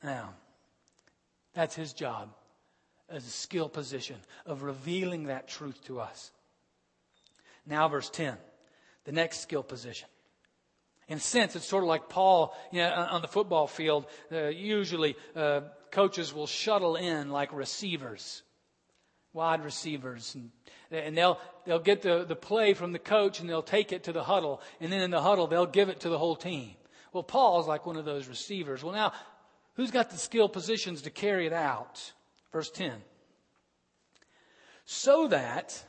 Now, 0.02 0.34
that's 1.54 1.74
his 1.74 1.92
job 1.92 2.28
as 3.08 3.26
a 3.26 3.30
skill 3.30 3.68
position 3.68 4.16
of 4.46 4.62
revealing 4.62 5.24
that 5.24 5.48
truth 5.48 5.82
to 5.84 6.00
us. 6.00 6.30
Now, 7.66 7.88
verse 7.88 8.10
10, 8.10 8.36
the 9.04 9.12
next 9.12 9.40
skill 9.40 9.62
position. 9.62 10.08
In 11.08 11.16
a 11.16 11.20
sense, 11.20 11.56
it's 11.56 11.64
sort 11.64 11.84
of 11.84 11.88
like 11.88 12.08
Paul 12.08 12.54
you 12.70 12.80
know, 12.80 12.92
on 12.92 13.22
the 13.22 13.28
football 13.28 13.66
field. 13.66 14.06
Uh, 14.30 14.48
usually, 14.48 15.16
uh, 15.34 15.62
coaches 15.90 16.34
will 16.34 16.46
shuttle 16.46 16.96
in 16.96 17.30
like 17.30 17.50
receivers, 17.52 18.42
wide 19.32 19.64
receivers, 19.64 20.34
and, 20.34 20.50
and 20.90 21.16
they'll 21.16 21.40
they'll 21.64 21.78
get 21.78 22.02
the, 22.02 22.24
the 22.24 22.36
play 22.36 22.74
from 22.74 22.92
the 22.92 22.98
coach 22.98 23.40
and 23.40 23.48
they'll 23.48 23.62
take 23.62 23.90
it 23.92 24.04
to 24.04 24.12
the 24.12 24.22
huddle, 24.22 24.60
and 24.80 24.92
then 24.92 25.00
in 25.00 25.10
the 25.10 25.22
huddle 25.22 25.46
they'll 25.46 25.64
give 25.64 25.88
it 25.88 26.00
to 26.00 26.10
the 26.10 26.18
whole 26.18 26.36
team. 26.36 26.72
Well, 27.14 27.22
Paul's 27.22 27.66
like 27.66 27.86
one 27.86 27.96
of 27.96 28.04
those 28.04 28.28
receivers. 28.28 28.84
Well, 28.84 28.92
now 28.92 29.12
Who's 29.78 29.92
got 29.92 30.10
the 30.10 30.18
skill 30.18 30.48
positions 30.48 31.02
to 31.02 31.10
carry 31.10 31.46
it 31.46 31.52
out? 31.52 32.12
Verse 32.52 32.68
10. 32.68 32.94
So 34.84 35.28
that 35.28 35.84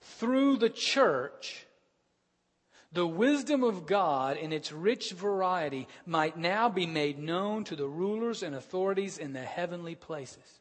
through 0.00 0.56
the 0.56 0.68
church, 0.68 1.64
the 2.92 3.06
wisdom 3.06 3.62
of 3.62 3.86
God 3.86 4.36
in 4.36 4.52
its 4.52 4.72
rich 4.72 5.12
variety 5.12 5.86
might 6.04 6.36
now 6.36 6.68
be 6.68 6.86
made 6.86 7.20
known 7.20 7.62
to 7.64 7.76
the 7.76 7.86
rulers 7.86 8.42
and 8.42 8.52
authorities 8.52 9.16
in 9.16 9.32
the 9.32 9.44
heavenly 9.44 9.94
places. 9.94 10.58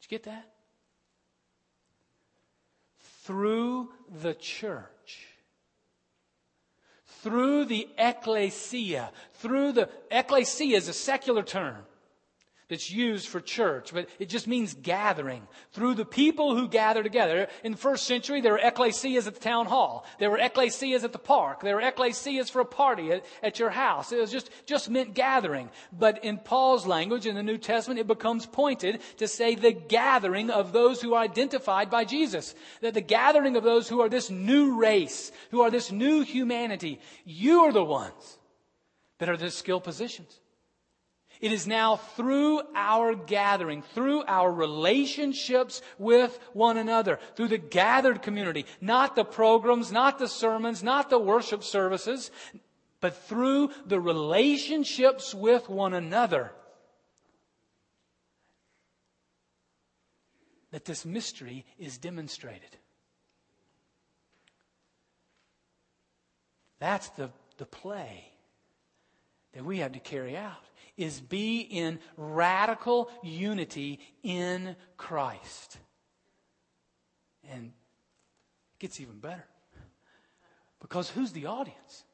Did 0.00 0.04
you 0.04 0.08
get 0.08 0.22
that? 0.22 0.50
Through 3.24 3.90
the 4.22 4.32
church 4.32 5.35
through 7.26 7.64
the 7.64 7.88
ecclesia, 7.98 9.10
through 9.34 9.72
the 9.72 9.88
ecclesia 10.12 10.76
is 10.76 10.86
a 10.86 10.92
secular 10.92 11.42
term 11.42 11.74
that's 12.68 12.90
used 12.90 13.28
for 13.28 13.40
church, 13.40 13.92
but 13.94 14.08
it 14.18 14.28
just 14.28 14.48
means 14.48 14.74
gathering. 14.74 15.46
Through 15.70 15.94
the 15.94 16.04
people 16.04 16.56
who 16.56 16.66
gather 16.66 17.02
together. 17.02 17.46
In 17.62 17.72
the 17.72 17.78
first 17.78 18.06
century, 18.06 18.40
there 18.40 18.52
were 18.52 18.58
ecclesias 18.58 19.28
at 19.28 19.34
the 19.34 19.40
town 19.40 19.66
hall. 19.66 20.04
There 20.18 20.30
were 20.30 20.38
ecclesias 20.38 21.04
at 21.04 21.12
the 21.12 21.18
park. 21.18 21.60
There 21.60 21.76
were 21.76 21.82
ecclesias 21.82 22.50
for 22.50 22.60
a 22.60 22.64
party 22.64 23.12
at, 23.12 23.24
at 23.40 23.60
your 23.60 23.70
house. 23.70 24.10
It 24.10 24.18
was 24.18 24.32
just, 24.32 24.50
just 24.66 24.90
meant 24.90 25.14
gathering. 25.14 25.70
But 25.92 26.24
in 26.24 26.38
Paul's 26.38 26.86
language 26.86 27.26
in 27.26 27.36
the 27.36 27.42
New 27.42 27.58
Testament, 27.58 28.00
it 28.00 28.08
becomes 28.08 28.46
pointed 28.46 29.00
to 29.18 29.28
say 29.28 29.54
the 29.54 29.72
gathering 29.72 30.50
of 30.50 30.72
those 30.72 31.00
who 31.00 31.14
are 31.14 31.22
identified 31.22 31.88
by 31.88 32.04
Jesus. 32.04 32.54
That 32.80 32.94
the 32.94 33.00
gathering 33.00 33.56
of 33.56 33.62
those 33.62 33.88
who 33.88 34.00
are 34.00 34.08
this 34.08 34.28
new 34.28 34.76
race, 34.76 35.30
who 35.52 35.60
are 35.60 35.70
this 35.70 35.92
new 35.92 36.22
humanity. 36.22 37.00
You 37.24 37.60
are 37.60 37.72
the 37.72 37.84
ones 37.84 38.38
that 39.18 39.28
are 39.28 39.36
the 39.36 39.50
skill 39.50 39.80
positions. 39.80 40.40
It 41.40 41.52
is 41.52 41.66
now 41.66 41.96
through 41.96 42.62
our 42.74 43.14
gathering, 43.14 43.82
through 43.82 44.24
our 44.26 44.50
relationships 44.50 45.82
with 45.98 46.38
one 46.52 46.76
another, 46.76 47.18
through 47.34 47.48
the 47.48 47.58
gathered 47.58 48.22
community, 48.22 48.66
not 48.80 49.16
the 49.16 49.24
programs, 49.24 49.92
not 49.92 50.18
the 50.18 50.28
sermons, 50.28 50.82
not 50.82 51.10
the 51.10 51.18
worship 51.18 51.62
services, 51.62 52.30
but 53.00 53.16
through 53.26 53.70
the 53.84 54.00
relationships 54.00 55.34
with 55.34 55.68
one 55.68 55.92
another. 55.92 56.52
That 60.70 60.84
this 60.84 61.04
mystery 61.04 61.64
is 61.78 61.98
demonstrated. 61.98 62.76
That's 66.78 67.08
the, 67.10 67.30
the 67.58 67.66
play 67.66 68.28
that 69.52 69.64
we 69.64 69.78
have 69.78 69.92
to 69.92 70.00
carry 70.00 70.36
out 70.36 70.62
is 70.96 71.20
be 71.20 71.60
in 71.60 71.98
radical 72.16 73.10
unity 73.22 74.00
in 74.22 74.76
Christ. 74.96 75.78
And 77.50 77.66
it 77.66 78.78
gets 78.78 79.00
even 79.00 79.18
better. 79.18 79.44
Because 80.80 81.10
who's 81.10 81.32
the 81.32 81.46
audience? 81.46 82.04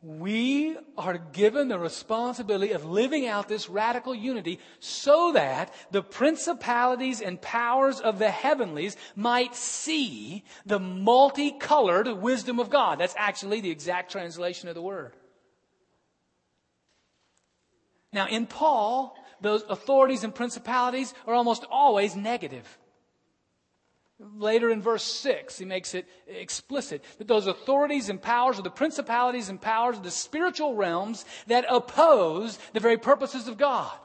We 0.00 0.76
are 0.96 1.18
given 1.18 1.66
the 1.66 1.78
responsibility 1.78 2.72
of 2.72 2.84
living 2.84 3.26
out 3.26 3.48
this 3.48 3.68
radical 3.68 4.14
unity 4.14 4.60
so 4.78 5.32
that 5.32 5.74
the 5.90 6.02
principalities 6.02 7.20
and 7.20 7.42
powers 7.42 7.98
of 7.98 8.20
the 8.20 8.30
heavenlies 8.30 8.96
might 9.16 9.56
see 9.56 10.44
the 10.64 10.78
multicolored 10.78 12.06
wisdom 12.06 12.60
of 12.60 12.70
God. 12.70 13.00
That's 13.00 13.14
actually 13.16 13.60
the 13.60 13.70
exact 13.70 14.12
translation 14.12 14.68
of 14.68 14.76
the 14.76 14.82
word. 14.82 15.16
Now, 18.18 18.26
in 18.26 18.46
Paul, 18.46 19.16
those 19.40 19.62
authorities 19.68 20.24
and 20.24 20.34
principalities 20.34 21.14
are 21.24 21.34
almost 21.34 21.64
always 21.70 22.16
negative. 22.16 22.66
Later 24.18 24.70
in 24.70 24.82
verse 24.82 25.04
6, 25.04 25.56
he 25.56 25.64
makes 25.64 25.94
it 25.94 26.04
explicit 26.26 27.04
that 27.18 27.28
those 27.28 27.46
authorities 27.46 28.08
and 28.08 28.20
powers 28.20 28.58
are 28.58 28.62
the 28.62 28.70
principalities 28.70 29.48
and 29.48 29.60
powers 29.60 29.98
of 29.98 30.02
the 30.02 30.10
spiritual 30.10 30.74
realms 30.74 31.24
that 31.46 31.64
oppose 31.70 32.58
the 32.72 32.80
very 32.80 32.98
purposes 32.98 33.46
of 33.46 33.56
God. 33.56 33.96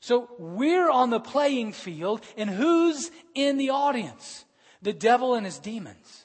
So 0.00 0.30
we're 0.38 0.88
on 0.88 1.10
the 1.10 1.20
playing 1.20 1.72
field, 1.72 2.22
and 2.38 2.48
who's 2.48 3.10
in 3.34 3.58
the 3.58 3.68
audience? 3.68 4.46
The 4.80 4.94
devil 4.94 5.34
and 5.34 5.44
his 5.44 5.58
demons. 5.58 6.24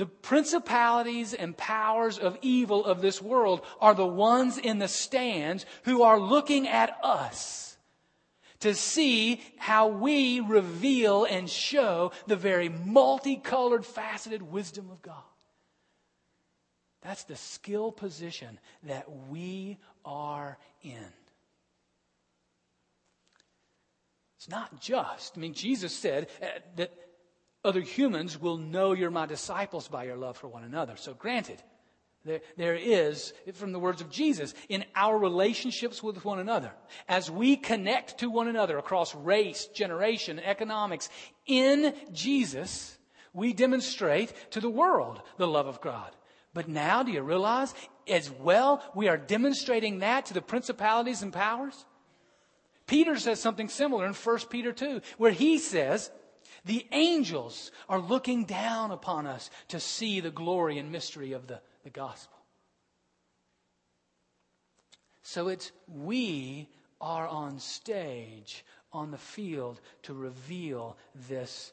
The 0.00 0.06
principalities 0.06 1.34
and 1.34 1.54
powers 1.54 2.18
of 2.18 2.38
evil 2.40 2.86
of 2.86 3.02
this 3.02 3.20
world 3.20 3.60
are 3.82 3.92
the 3.92 4.06
ones 4.06 4.56
in 4.56 4.78
the 4.78 4.88
stands 4.88 5.66
who 5.82 6.04
are 6.04 6.18
looking 6.18 6.66
at 6.66 6.96
us 7.02 7.76
to 8.60 8.74
see 8.74 9.42
how 9.58 9.88
we 9.88 10.40
reveal 10.40 11.26
and 11.26 11.50
show 11.50 12.12
the 12.26 12.36
very 12.36 12.70
multicolored, 12.70 13.84
faceted 13.84 14.40
wisdom 14.40 14.88
of 14.90 15.02
God. 15.02 15.22
That's 17.02 17.24
the 17.24 17.36
skill 17.36 17.92
position 17.92 18.58
that 18.84 19.04
we 19.28 19.76
are 20.06 20.56
in. 20.82 21.12
It's 24.38 24.48
not 24.48 24.80
just, 24.80 25.36
I 25.36 25.40
mean, 25.40 25.52
Jesus 25.52 25.94
said 25.94 26.28
uh, 26.42 26.46
that 26.76 26.90
other 27.64 27.80
humans 27.80 28.40
will 28.40 28.56
know 28.56 28.92
you're 28.92 29.10
my 29.10 29.26
disciples 29.26 29.88
by 29.88 30.04
your 30.04 30.16
love 30.16 30.36
for 30.36 30.48
one 30.48 30.64
another. 30.64 30.96
So, 30.96 31.14
granted, 31.14 31.62
there, 32.24 32.40
there 32.56 32.74
is, 32.74 33.32
from 33.54 33.72
the 33.72 33.78
words 33.78 34.00
of 34.00 34.10
Jesus, 34.10 34.54
in 34.68 34.84
our 34.94 35.18
relationships 35.18 36.02
with 36.02 36.24
one 36.24 36.38
another, 36.38 36.72
as 37.08 37.30
we 37.30 37.56
connect 37.56 38.18
to 38.18 38.30
one 38.30 38.48
another 38.48 38.78
across 38.78 39.14
race, 39.14 39.66
generation, 39.66 40.38
economics, 40.38 41.08
in 41.46 41.94
Jesus, 42.12 42.98
we 43.32 43.52
demonstrate 43.52 44.32
to 44.52 44.60
the 44.60 44.70
world 44.70 45.20
the 45.38 45.46
love 45.46 45.66
of 45.66 45.80
God. 45.80 46.10
But 46.52 46.68
now, 46.68 47.02
do 47.02 47.12
you 47.12 47.22
realize, 47.22 47.74
as 48.08 48.30
well, 48.30 48.82
we 48.94 49.08
are 49.08 49.16
demonstrating 49.16 50.00
that 50.00 50.26
to 50.26 50.34
the 50.34 50.42
principalities 50.42 51.22
and 51.22 51.32
powers? 51.32 51.86
Peter 52.86 53.16
says 53.16 53.40
something 53.40 53.68
similar 53.68 54.04
in 54.04 54.14
1 54.14 54.38
Peter 54.50 54.72
2, 54.72 55.00
where 55.16 55.30
he 55.30 55.58
says, 55.58 56.10
the 56.64 56.86
angels 56.92 57.70
are 57.88 58.00
looking 58.00 58.44
down 58.44 58.90
upon 58.90 59.26
us 59.26 59.50
to 59.68 59.80
see 59.80 60.20
the 60.20 60.30
glory 60.30 60.78
and 60.78 60.92
mystery 60.92 61.32
of 61.32 61.46
the, 61.46 61.60
the 61.84 61.90
gospel. 61.90 62.36
So 65.22 65.48
it's 65.48 65.70
we 65.86 66.68
are 67.00 67.26
on 67.28 67.58
stage 67.58 68.64
on 68.92 69.10
the 69.10 69.18
field 69.18 69.80
to 70.02 70.12
reveal 70.12 70.96
this 71.28 71.72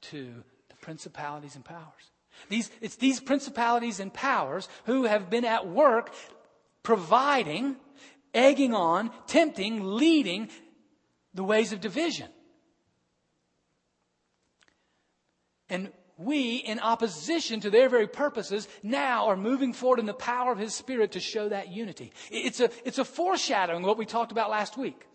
to 0.00 0.44
the 0.68 0.76
principalities 0.76 1.56
and 1.56 1.64
powers. 1.64 2.12
These, 2.48 2.70
it's 2.80 2.96
these 2.96 3.20
principalities 3.20 3.98
and 4.00 4.12
powers 4.12 4.68
who 4.84 5.04
have 5.04 5.30
been 5.30 5.44
at 5.44 5.66
work 5.66 6.14
providing, 6.82 7.76
egging 8.32 8.74
on, 8.74 9.10
tempting, 9.26 9.96
leading 9.96 10.48
the 11.34 11.44
ways 11.44 11.72
of 11.72 11.80
division. 11.80 12.28
And 15.68 15.90
we, 16.16 16.56
in 16.56 16.80
opposition 16.80 17.60
to 17.60 17.70
their 17.70 17.88
very 17.88 18.08
purposes, 18.08 18.68
now 18.82 19.28
are 19.28 19.36
moving 19.36 19.72
forward 19.72 20.00
in 20.00 20.06
the 20.06 20.14
power 20.14 20.50
of 20.50 20.58
His 20.58 20.74
Spirit 20.74 21.12
to 21.12 21.20
show 21.20 21.48
that 21.48 21.72
unity. 21.72 22.12
It's 22.30 22.60
a, 22.60 22.70
it's 22.84 22.98
a 22.98 23.04
foreshadowing 23.04 23.84
of 23.84 23.88
what 23.88 23.98
we 23.98 24.06
talked 24.06 24.32
about 24.32 24.50
last 24.50 24.76
week. 24.76 25.06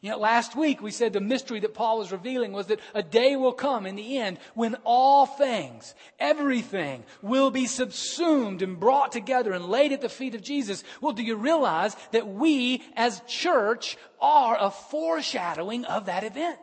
You 0.00 0.10
know, 0.10 0.18
last 0.18 0.54
week 0.54 0.80
we 0.80 0.90
said 0.90 1.12
the 1.12 1.20
mystery 1.20 1.60
that 1.60 1.74
Paul 1.74 1.98
was 1.98 2.12
revealing 2.12 2.52
was 2.52 2.66
that 2.68 2.80
a 2.94 3.02
day 3.02 3.34
will 3.34 3.52
come 3.52 3.84
in 3.84 3.96
the 3.96 4.18
end 4.18 4.38
when 4.54 4.76
all 4.84 5.26
things, 5.26 5.94
everything 6.20 7.04
will 7.20 7.50
be 7.50 7.66
subsumed 7.66 8.62
and 8.62 8.78
brought 8.78 9.10
together 9.10 9.52
and 9.52 9.64
laid 9.64 9.92
at 9.92 10.00
the 10.00 10.08
feet 10.08 10.36
of 10.36 10.42
Jesus. 10.42 10.84
Well, 11.00 11.12
do 11.12 11.22
you 11.22 11.34
realize 11.36 11.96
that 12.12 12.28
we 12.28 12.84
as 12.94 13.22
church 13.26 13.96
are 14.20 14.56
a 14.60 14.70
foreshadowing 14.70 15.84
of 15.84 16.06
that 16.06 16.22
event? 16.22 16.60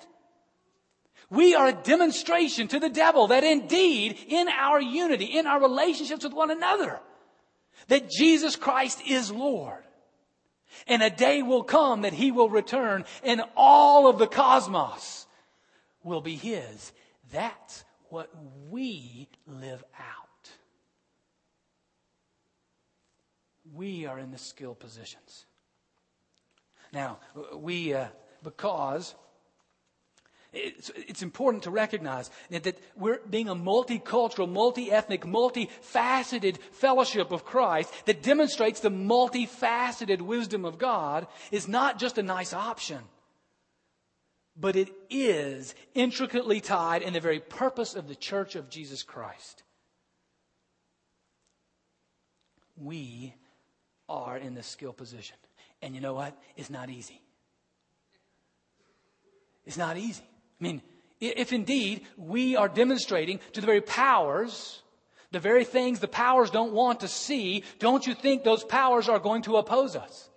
We 1.29 1.55
are 1.55 1.67
a 1.67 1.73
demonstration 1.73 2.67
to 2.69 2.79
the 2.79 2.89
devil 2.89 3.27
that 3.27 3.43
indeed 3.43 4.17
in 4.27 4.47
our 4.47 4.79
unity, 4.79 5.25
in 5.25 5.47
our 5.47 5.59
relationships 5.59 6.23
with 6.23 6.33
one 6.33 6.51
another, 6.51 6.99
that 7.87 8.09
Jesus 8.09 8.55
Christ 8.55 9.01
is 9.07 9.31
Lord. 9.31 9.83
And 10.87 11.01
a 11.01 11.09
day 11.09 11.41
will 11.41 11.63
come 11.63 12.01
that 12.01 12.13
he 12.13 12.31
will 12.31 12.49
return 12.49 13.05
and 13.23 13.41
all 13.55 14.07
of 14.07 14.19
the 14.19 14.27
cosmos 14.27 15.25
will 16.03 16.21
be 16.21 16.35
his. 16.35 16.91
That's 17.31 17.83
what 18.09 18.29
we 18.69 19.27
live 19.47 19.83
out. 19.97 20.49
We 23.73 24.05
are 24.05 24.19
in 24.19 24.31
the 24.31 24.37
skill 24.37 24.75
positions. 24.75 25.45
Now, 26.93 27.17
we, 27.55 27.93
uh, 27.93 28.07
because 28.43 29.15
it's, 30.55 30.89
it's, 30.95 31.21
important 31.21 31.63
to 31.63 31.69
recognize 31.69 32.29
that 32.49 32.79
we're 32.95 33.19
being 33.29 33.49
a 33.49 33.55
multicultural, 33.55 34.49
multi-ethnic, 34.49 35.21
multifaceted 35.25 36.57
fellowship 36.71 37.31
of 37.31 37.45
Christ 37.45 37.93
that 38.05 38.23
demonstrates 38.23 38.79
the 38.79 38.89
multifaceted 38.89 40.21
wisdom 40.21 40.63
of 40.63 40.77
God 40.77 41.27
is 41.51 41.67
not 41.67 41.99
just 41.99 42.17
a 42.17 42.23
nice 42.23 42.53
option, 42.53 42.99
but 44.55 44.75
it 44.75 44.89
is 45.09 45.75
intricately 45.93 46.61
tied 46.61 47.01
in 47.01 47.13
the 47.13 47.19
very 47.19 47.39
purpose 47.39 47.93
of 47.93 48.07
the 48.07 48.15
church 48.15 48.55
of 48.55 48.69
Jesus 48.69 49.03
Christ. 49.03 49.63
We 52.77 53.33
are 54.07 54.37
in 54.37 54.55
the 54.55 54.63
skill 54.63 54.93
position. 54.93 55.35
And 55.81 55.93
you 55.93 56.01
know 56.01 56.13
what? 56.13 56.37
It's 56.55 56.69
not 56.69 56.89
easy. 56.89 57.21
It's 59.65 59.77
not 59.77 59.97
easy. 59.97 60.23
I 60.59 60.63
mean, 60.63 60.81
if 61.19 61.53
indeed 61.53 62.01
we 62.17 62.55
are 62.55 62.67
demonstrating 62.67 63.39
to 63.53 63.61
the 63.61 63.67
very 63.67 63.81
powers, 63.81 64.81
the 65.31 65.39
very 65.39 65.63
things 65.63 65.99
the 65.99 66.07
powers 66.07 66.49
don't 66.49 66.73
want 66.73 67.01
to 67.01 67.07
see, 67.07 67.63
don't 67.79 68.05
you 68.05 68.13
think 68.13 68.43
those 68.43 68.63
powers 68.63 69.09
are 69.09 69.19
going 69.19 69.41
to 69.43 69.57
oppose 69.57 69.95
us? 69.95 70.29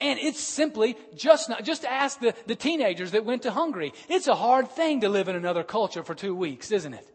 And 0.00 0.18
it's 0.18 0.40
simply 0.40 0.96
just 1.14 1.48
not, 1.48 1.64
just 1.64 1.84
ask 1.84 2.20
the, 2.20 2.34
the 2.46 2.56
teenagers 2.56 3.12
that 3.12 3.24
went 3.24 3.42
to 3.42 3.50
Hungary. 3.50 3.92
It's 4.08 4.26
a 4.26 4.34
hard 4.34 4.70
thing 4.70 5.00
to 5.00 5.08
live 5.08 5.28
in 5.28 5.36
another 5.36 5.62
culture 5.62 6.02
for 6.02 6.14
two 6.14 6.34
weeks, 6.34 6.72
isn't 6.72 6.94
it? 6.94 7.08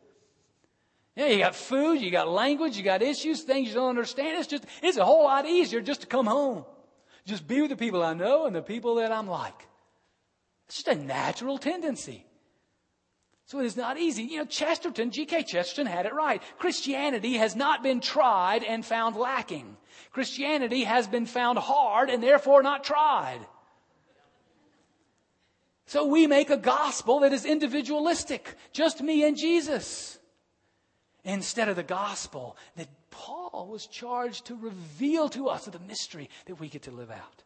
Yeah, 1.16 1.28
you 1.28 1.40
got 1.40 1.56
food, 1.56 2.02
you 2.02 2.10
got 2.10 2.30
language, 2.30 2.78
you 2.78 2.84
got 2.84 3.02
issues, 3.02 3.42
things 3.42 3.70
you 3.70 3.76
don't 3.76 3.90
understand. 3.90 4.40
It's 4.40 4.48
just, 4.48 4.66
it's 4.82 4.98
a 4.98 5.04
whole 5.06 5.26
lot 5.26 5.46
easier 5.46 5.82
just 5.82 6.02
to 6.02 6.08
come 6.08 6.26
home. 6.26 6.64
Just 7.26 7.48
be 7.48 7.62
with 7.62 7.70
the 7.70 7.76
people 7.76 8.02
I 8.02 8.14
know 8.14 8.46
and 8.46 8.56
the 8.56 8.62
people 8.62 8.96
that 8.96 9.12
I'm 9.12 9.28
like. 9.28 9.68
It's 10.70 10.84
just 10.84 10.88
a 10.88 11.04
natural 11.04 11.58
tendency. 11.58 12.28
So 13.46 13.60
it 13.60 13.66
is 13.66 13.76
not 13.76 13.98
easy. 13.98 14.22
You 14.22 14.38
know, 14.38 14.46
Chesterton, 14.46 15.10
G.K. 15.10 15.42
Chesterton 15.42 15.88
had 15.88 16.06
it 16.06 16.14
right. 16.14 16.44
Christianity 16.60 17.38
has 17.38 17.56
not 17.56 17.82
been 17.82 18.02
tried 18.02 18.64
and 18.64 18.86
found 18.86 19.16
lacking. 19.16 19.76
Christianity 20.12 20.84
has 20.84 21.08
been 21.08 21.26
found 21.26 21.58
hard 21.58 22.12
and 22.12 22.22
therefore 22.22 22.62
not 22.62 22.84
tried. 22.84 23.40
So 25.88 26.06
we 26.06 26.28
make 26.28 26.52
a 26.52 26.58
gospel 26.58 27.22
that 27.22 27.34
is 27.34 27.46
individualistic, 27.46 28.56
just 28.72 29.02
me 29.02 29.24
and 29.24 29.36
Jesus, 29.36 30.20
instead 31.24 31.68
of 31.68 31.76
the 31.76 31.82
gospel 31.82 32.56
that 32.76 32.90
Paul 33.10 33.70
was 33.72 33.88
charged 33.88 34.46
to 34.46 34.56
reveal 34.56 35.30
to 35.30 35.50
us 35.50 35.66
of 35.66 35.74
the 35.74 35.80
mystery 35.80 36.30
that 36.46 36.60
we 36.60 36.70
get 36.70 36.84
to 36.84 36.92
live 36.92 37.10
out. 37.10 37.44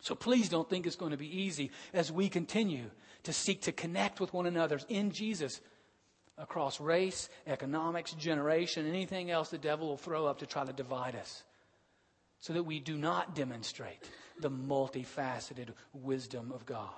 So 0.00 0.14
please 0.14 0.48
don't 0.48 0.68
think 0.68 0.86
it's 0.86 0.96
going 0.96 1.10
to 1.10 1.16
be 1.16 1.42
easy 1.42 1.70
as 1.92 2.12
we 2.12 2.28
continue 2.28 2.90
to 3.24 3.32
seek 3.32 3.62
to 3.62 3.72
connect 3.72 4.20
with 4.20 4.32
one 4.32 4.46
another 4.46 4.80
in 4.88 5.10
Jesus 5.10 5.60
across 6.36 6.80
race, 6.80 7.28
economics, 7.46 8.12
generation, 8.12 8.86
anything 8.86 9.30
else 9.30 9.48
the 9.50 9.58
devil 9.58 9.88
will 9.88 9.96
throw 9.96 10.26
up 10.26 10.38
to 10.38 10.46
try 10.46 10.64
to 10.64 10.72
divide 10.72 11.16
us. 11.16 11.42
So 12.40 12.52
that 12.52 12.62
we 12.62 12.78
do 12.78 12.96
not 12.96 13.34
demonstrate 13.34 13.98
the 14.40 14.50
multifaceted 14.50 15.70
wisdom 15.92 16.52
of 16.54 16.64
God. 16.64 16.88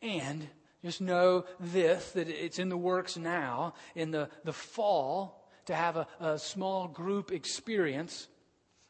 And 0.00 0.48
just 0.82 1.00
know 1.00 1.44
this 1.60 2.12
that 2.12 2.28
it's 2.28 2.58
in 2.58 2.70
the 2.70 2.76
works 2.76 3.18
now, 3.18 3.74
in 3.94 4.10
the, 4.10 4.30
the 4.44 4.52
fall, 4.52 5.46
to 5.66 5.74
have 5.74 5.96
a, 5.96 6.06
a 6.18 6.38
small 6.38 6.88
group 6.88 7.30
experience 7.30 8.28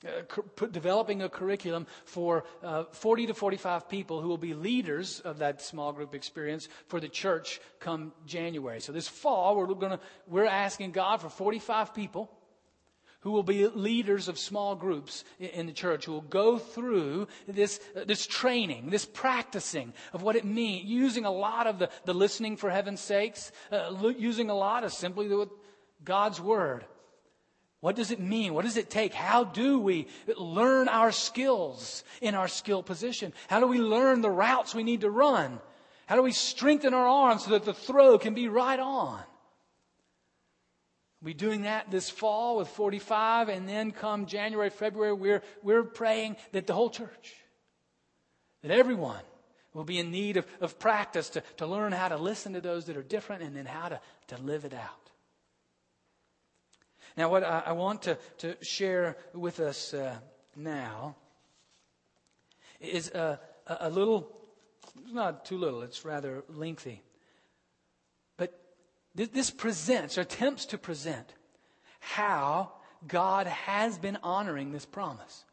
uh, 0.06 0.66
developing 0.66 1.22
a 1.22 1.28
curriculum 1.28 1.86
for 2.04 2.44
uh, 2.62 2.84
40 2.92 3.28
to 3.28 3.34
45 3.34 3.88
people 3.88 4.20
who 4.20 4.28
will 4.28 4.38
be 4.38 4.54
leaders 4.54 5.20
of 5.20 5.38
that 5.38 5.62
small 5.62 5.92
group 5.92 6.14
experience 6.14 6.68
for 6.88 7.00
the 7.00 7.08
church 7.08 7.60
come 7.80 8.12
January. 8.26 8.80
So 8.80 8.92
this 8.92 9.08
fall, 9.08 9.56
we're 9.56 9.66
going 9.66 9.92
to, 9.92 10.00
we're 10.26 10.44
asking 10.44 10.92
God 10.92 11.20
for 11.20 11.28
45 11.28 11.94
people 11.94 12.30
who 13.22 13.30
will 13.30 13.44
be 13.44 13.66
leaders 13.68 14.28
of 14.28 14.38
small 14.38 14.74
groups 14.74 15.24
in 15.38 15.66
the 15.66 15.72
church, 15.72 16.04
who 16.04 16.12
will 16.12 16.20
go 16.22 16.58
through 16.58 17.28
this, 17.46 17.80
uh, 17.96 18.04
this 18.04 18.26
training, 18.26 18.90
this 18.90 19.04
practicing 19.04 19.92
of 20.12 20.22
what 20.22 20.34
it 20.34 20.44
means, 20.44 20.84
using 20.88 21.24
a 21.24 21.30
lot 21.30 21.66
of 21.68 21.78
the, 21.78 21.88
the 22.04 22.14
listening 22.14 22.56
for 22.56 22.68
heaven's 22.68 23.00
sakes, 23.00 23.52
uh, 23.70 24.12
using 24.18 24.50
a 24.50 24.54
lot 24.54 24.82
of 24.82 24.92
simply 24.92 25.28
the, 25.28 25.48
God's 26.04 26.40
word. 26.40 26.84
What 27.82 27.96
does 27.96 28.12
it 28.12 28.20
mean? 28.20 28.54
What 28.54 28.64
does 28.64 28.76
it 28.76 28.90
take? 28.90 29.12
How 29.12 29.42
do 29.42 29.80
we 29.80 30.06
learn 30.36 30.88
our 30.88 31.10
skills 31.10 32.04
in 32.20 32.36
our 32.36 32.46
skill 32.46 32.80
position? 32.80 33.32
How 33.48 33.58
do 33.58 33.66
we 33.66 33.80
learn 33.80 34.20
the 34.20 34.30
routes 34.30 34.72
we 34.72 34.84
need 34.84 35.00
to 35.00 35.10
run? 35.10 35.60
How 36.06 36.14
do 36.14 36.22
we 36.22 36.30
strengthen 36.30 36.94
our 36.94 37.08
arms 37.08 37.44
so 37.44 37.50
that 37.50 37.64
the 37.64 37.74
throw 37.74 38.18
can 38.18 38.34
be 38.34 38.46
right 38.46 38.78
on? 38.78 39.20
We'll 41.20 41.30
be 41.30 41.34
doing 41.34 41.62
that 41.62 41.90
this 41.90 42.08
fall 42.08 42.56
with 42.56 42.68
45, 42.68 43.48
and 43.48 43.68
then 43.68 43.90
come 43.90 44.26
January, 44.26 44.70
February, 44.70 45.12
we're, 45.12 45.42
we're 45.64 45.82
praying 45.82 46.36
that 46.52 46.68
the 46.68 46.74
whole 46.74 46.90
church, 46.90 47.34
that 48.62 48.70
everyone 48.70 49.22
will 49.74 49.82
be 49.82 49.98
in 49.98 50.12
need 50.12 50.36
of, 50.36 50.46
of 50.60 50.78
practice 50.78 51.30
to, 51.30 51.42
to 51.56 51.66
learn 51.66 51.90
how 51.90 52.06
to 52.06 52.16
listen 52.16 52.52
to 52.52 52.60
those 52.60 52.84
that 52.84 52.96
are 52.96 53.02
different 53.02 53.42
and 53.42 53.56
then 53.56 53.66
how 53.66 53.88
to, 53.88 54.00
to 54.28 54.36
live 54.38 54.64
it 54.64 54.72
out. 54.72 55.11
Now, 57.16 57.30
what 57.30 57.44
I, 57.44 57.62
I 57.66 57.72
want 57.72 58.02
to, 58.02 58.18
to 58.38 58.56
share 58.64 59.16
with 59.34 59.60
us 59.60 59.94
uh, 59.94 60.16
now 60.56 61.16
is 62.80 63.10
a, 63.10 63.38
a 63.66 63.90
little, 63.90 64.28
not 65.10 65.44
too 65.44 65.58
little, 65.58 65.82
it's 65.82 66.04
rather 66.04 66.44
lengthy. 66.48 67.02
But 68.36 68.58
this, 69.14 69.28
this 69.28 69.50
presents, 69.50 70.18
or 70.18 70.22
attempts 70.22 70.66
to 70.66 70.78
present, 70.78 71.32
how 72.00 72.72
God 73.06 73.46
has 73.46 73.98
been 73.98 74.18
honoring 74.22 74.72
this 74.72 74.86
promise. 74.86 75.44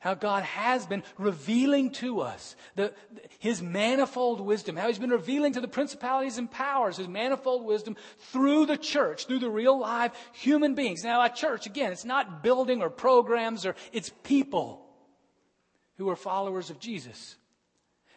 How 0.00 0.14
God 0.14 0.44
has 0.44 0.86
been 0.86 1.02
revealing 1.16 1.90
to 1.92 2.20
us 2.20 2.54
the, 2.76 2.94
His 3.40 3.60
manifold 3.60 4.40
wisdom. 4.40 4.76
How 4.76 4.86
He's 4.86 4.98
been 4.98 5.10
revealing 5.10 5.52
to 5.54 5.60
the 5.60 5.68
principalities 5.68 6.38
and 6.38 6.50
powers 6.50 6.98
His 6.98 7.08
manifold 7.08 7.64
wisdom 7.64 7.96
through 8.18 8.66
the 8.66 8.76
church, 8.76 9.26
through 9.26 9.40
the 9.40 9.50
real 9.50 9.78
live 9.78 10.12
human 10.32 10.74
beings. 10.74 11.02
Now, 11.02 11.22
a 11.22 11.28
church, 11.28 11.66
again, 11.66 11.90
it's 11.90 12.04
not 12.04 12.42
building 12.42 12.80
or 12.80 12.90
programs 12.90 13.66
or 13.66 13.74
it's 13.92 14.12
people 14.22 14.86
who 15.96 16.08
are 16.08 16.16
followers 16.16 16.70
of 16.70 16.78
Jesus. 16.78 17.36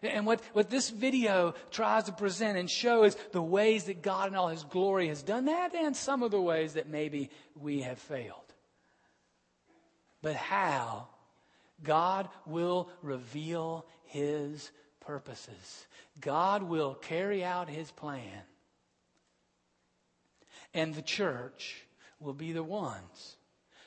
And 0.03 0.25
what, 0.25 0.41
what 0.53 0.69
this 0.69 0.89
video 0.89 1.53
tries 1.69 2.05
to 2.05 2.11
present 2.11 2.57
and 2.57 2.69
show 2.69 3.03
is 3.03 3.15
the 3.31 3.41
ways 3.41 3.85
that 3.85 4.01
God 4.01 4.29
in 4.29 4.35
all 4.35 4.47
His 4.49 4.63
glory 4.63 5.07
has 5.07 5.21
done 5.21 5.45
that 5.45 5.75
and 5.75 5.95
some 5.95 6.21
of 6.21 6.31
the 6.31 6.41
ways 6.41 6.73
that 6.73 6.89
maybe 6.89 7.29
we 7.55 7.81
have 7.81 7.99
failed. 7.99 8.37
But 10.21 10.35
how 10.35 11.07
God 11.83 12.29
will 12.45 12.89
reveal 13.01 13.85
his 14.03 14.71
purposes. 14.99 15.87
God 16.19 16.63
will 16.63 16.95
carry 16.95 17.43
out 17.43 17.69
his 17.69 17.91
plan. 17.91 18.43
And 20.73 20.93
the 20.93 21.01
church 21.01 21.85
will 22.19 22.33
be 22.33 22.51
the 22.51 22.63
ones 22.63 23.35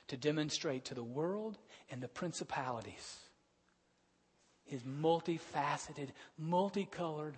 to 0.08 0.16
demonstrate 0.16 0.84
to 0.86 0.94
the 0.94 1.04
world 1.04 1.58
and 1.90 2.02
the 2.02 2.08
principalities 2.08 3.18
his 4.64 4.82
multifaceted, 4.82 6.08
multicolored, 6.38 7.36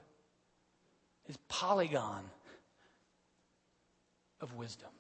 his 1.25 1.37
polygon 1.49 2.25
of 4.41 4.55
wisdom. 4.55 4.91